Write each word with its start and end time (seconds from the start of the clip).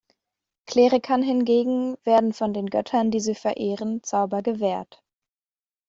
Klerikern 0.65 1.21
hingegen 1.21 1.95
werden 2.05 2.33
von 2.33 2.55
den 2.55 2.71
Göttern, 2.71 3.11
die 3.11 3.19
sie 3.19 3.35
verehren, 3.35 4.01
Zauber 4.01 4.41
gewährt. 4.41 5.03